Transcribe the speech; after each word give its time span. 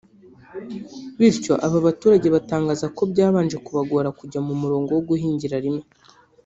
Bityo 1.17 1.53
aba 1.65 1.79
baturage 1.87 2.27
batangaza 2.35 2.85
ko 2.95 3.01
byabanje 3.11 3.57
kubagora 3.65 4.09
kujya 4.19 4.39
ku 4.47 4.53
murongo 4.63 4.89
wo 4.95 5.01
guhingira 5.09 5.57
rimwe 5.65 5.85